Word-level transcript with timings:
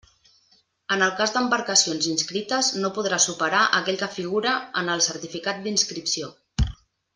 En 0.95 1.03
el 1.07 1.11
cas 1.19 1.33
d'embarcacions 1.35 2.07
inscrites, 2.13 2.71
no 2.85 2.91
podrà 2.97 3.21
superar 3.27 3.61
aquell 3.81 4.01
que 4.03 4.11
figure 4.17 4.57
en 4.83 4.91
el 4.97 5.05
certificat 5.11 5.63
d'inscripció. 5.69 6.35